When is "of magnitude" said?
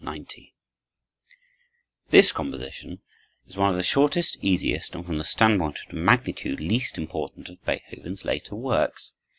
5.85-6.59